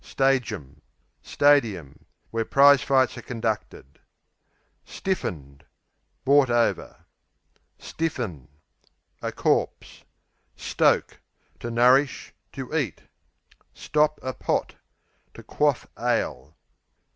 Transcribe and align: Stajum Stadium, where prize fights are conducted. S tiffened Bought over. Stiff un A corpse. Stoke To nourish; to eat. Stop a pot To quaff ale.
Stajum 0.03 0.81
Stadium, 1.21 2.05
where 2.31 2.43
prize 2.43 2.81
fights 2.81 3.19
are 3.19 3.21
conducted. 3.21 3.99
S 4.87 4.99
tiffened 4.99 5.61
Bought 6.25 6.49
over. 6.49 7.05
Stiff 7.77 8.19
un 8.19 8.47
A 9.21 9.31
corpse. 9.31 10.01
Stoke 10.55 11.21
To 11.59 11.69
nourish; 11.69 12.33
to 12.51 12.75
eat. 12.75 13.03
Stop 13.75 14.17
a 14.23 14.33
pot 14.33 14.73
To 15.35 15.43
quaff 15.43 15.85
ale. 15.99 16.57